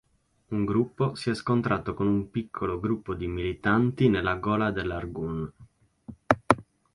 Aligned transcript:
Un 0.47 0.65
gruppo 0.65 1.13
si 1.13 1.29
è 1.29 1.35
scontrato 1.35 1.93
con 1.93 2.07
un 2.07 2.31
piccolo 2.31 2.79
gruppo 2.79 3.13
di 3.13 3.27
militanti 3.27 4.09
nella 4.09 4.33
gola 4.33 4.71
dell'Argun. 4.71 5.51